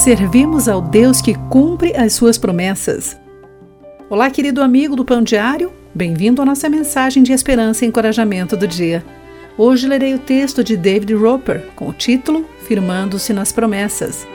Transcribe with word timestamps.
servimos 0.00 0.66
ao 0.66 0.80
Deus 0.80 1.20
que 1.20 1.34
cumpre 1.50 1.94
as 1.94 2.14
suas 2.14 2.38
promessas. 2.38 3.18
Olá, 4.08 4.30
querido 4.30 4.62
amigo 4.62 4.96
do 4.96 5.04
Pão 5.04 5.22
Diário, 5.22 5.70
bem-vindo 5.94 6.40
à 6.40 6.44
nossa 6.46 6.70
mensagem 6.70 7.22
de 7.22 7.34
esperança 7.34 7.84
e 7.84 7.88
encorajamento 7.88 8.56
do 8.56 8.66
dia. 8.66 9.04
Hoje 9.58 9.86
lerei 9.86 10.14
o 10.14 10.18
texto 10.18 10.64
de 10.64 10.74
David 10.74 11.12
Roper 11.12 11.66
com 11.76 11.86
o 11.86 11.92
título 11.92 12.46
Firmando-se 12.66 13.34
nas 13.34 13.52
Promessas. 13.52 14.26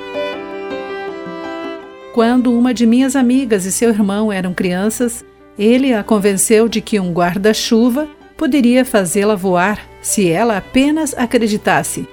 Quando 2.14 2.56
uma 2.56 2.72
de 2.72 2.86
minhas 2.86 3.16
amigas 3.16 3.66
e 3.66 3.72
seu 3.72 3.90
irmão 3.90 4.32
eram 4.32 4.54
crianças, 4.54 5.26
ele 5.58 5.96
a 5.96 6.04
convenceu 6.04 6.70
de 6.70 6.80
que 6.80 7.00
um 7.00 7.12
guarda-chuva 7.12 8.08
poderia 8.38 8.86
fazê-la 8.86 9.34
voar 9.34 9.80
se 10.00 10.30
ela 10.30 10.58
apenas 10.58 11.16
acreditasse. 11.18 12.08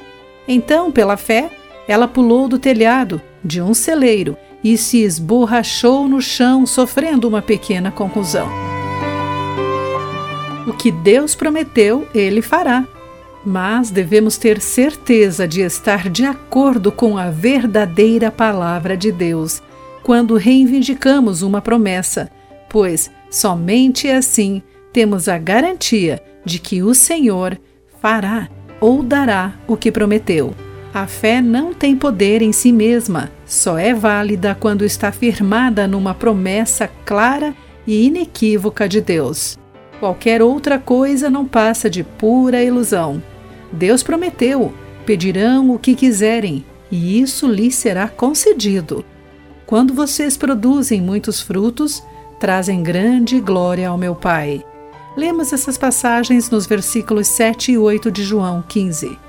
Então, 0.49 0.91
pela 0.91 1.19
fé, 1.19 1.51
ela 1.87 2.07
pulou 2.09 2.49
do 2.49 2.59
telhado 2.59 3.21
de 3.45 3.61
um 3.61 3.75
celeiro 3.75 4.37
e 4.63 4.77
se 4.77 5.03
esborrachou 5.03 6.09
no 6.09 6.21
chão, 6.21 6.65
sofrendo 6.65 7.29
uma 7.29 7.43
pequena 7.43 7.91
concussão. 7.91 8.49
O 10.67 10.73
que 10.73 10.93
Deus 10.93 11.35
prometeu, 11.35 12.07
ele 12.15 12.41
fará. 12.41 12.87
Mas 13.45 13.91
devemos 13.91 14.37
ter 14.37 14.61
certeza 14.61 15.49
de 15.49 15.63
estar 15.63 16.09
de 16.09 16.25
acordo 16.25 16.93
com 16.93 17.19
a 17.19 17.29
verdadeira 17.29 18.31
palavra 18.31 18.97
de 18.97 19.11
Deus 19.11 19.61
quando 20.05 20.37
reivindicamos 20.37 21.43
uma 21.43 21.61
promessa, 21.61 22.31
pois 22.69 23.11
somente 23.29 24.09
assim 24.09 24.63
temos 24.93 25.29
a 25.29 25.39
garantia 25.39 26.23
de 26.45 26.61
que 26.61 26.83
o 26.83 26.95
Senhor 26.95 27.59
fará 28.01 28.49
ou 28.81 29.03
dará 29.03 29.55
o 29.67 29.77
que 29.77 29.91
prometeu. 29.91 30.55
A 30.95 31.07
fé 31.07 31.41
não 31.41 31.73
tem 31.73 31.97
poder 31.97 32.43
em 32.43 32.53
si 32.53 32.71
mesma, 32.71 33.31
só 33.47 33.79
é 33.79 33.95
válida 33.95 34.55
quando 34.55 34.85
está 34.85 35.11
firmada 35.11 35.89
numa 35.89 36.13
promessa 36.13 36.91
clara 37.07 37.55
e 37.87 38.07
inequívoca 38.07 38.87
de 38.87 39.01
Deus. 39.01 39.59
Qualquer 39.99 40.43
outra 40.43 40.79
coisa 40.79 41.31
não 41.31 41.47
passa 41.47 41.89
de 41.89 42.05
pura 42.05 42.63
ilusão. 42.63 43.23
Deus 43.73 44.03
prometeu: 44.03 44.75
pedirão 45.07 45.71
o 45.71 45.79
que 45.79 45.95
quiserem, 45.95 46.63
e 46.91 47.21
isso 47.23 47.47
lhes 47.47 47.75
será 47.75 48.07
concedido. 48.07 49.03
Quando 49.65 49.95
vocês 49.95 50.37
produzem 50.37 51.01
muitos 51.01 51.41
frutos, 51.41 52.03
trazem 52.39 52.83
grande 52.83 53.41
glória 53.41 53.89
ao 53.89 53.97
meu 53.97 54.15
Pai. 54.15 54.63
Lemos 55.17 55.55
essas 55.55 55.79
passagens 55.79 56.51
nos 56.51 56.67
versículos 56.67 57.29
7 57.29 57.73
e 57.73 57.79
8 57.79 58.11
de 58.11 58.23
João 58.23 58.63
15. 58.69 59.22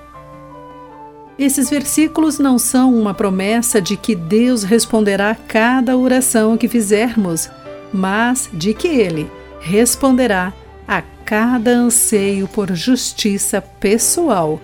Esses 1.38 1.70
versículos 1.70 2.38
não 2.38 2.60
são 2.60 2.94
uma 2.94 3.14
promessa 3.14 3.82
de 3.82 3.98
que 3.98 4.14
Deus 4.16 4.64
responderá 4.64 5.36
cada 5.36 5.98
oração 5.98 6.58
que 6.58 6.68
fizermos, 6.68 7.50
mas 7.92 8.50
de 8.54 8.74
que 8.74 8.88
Ele 8.88 9.30
responderá 9.60 10.54
a 10.88 11.02
cada 11.26 11.72
anseio 11.72 12.48
por 12.48 12.74
justiça 12.76 13.62
pessoal. 13.62 14.62